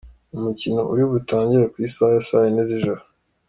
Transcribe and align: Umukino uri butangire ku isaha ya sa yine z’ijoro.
Umukino 0.35 0.81
uri 0.93 1.03
butangire 1.11 1.65
ku 1.71 1.77
isaha 1.87 2.11
ya 2.15 2.21
sa 2.27 2.37
yine 2.43 2.61
z’ijoro. 2.69 3.01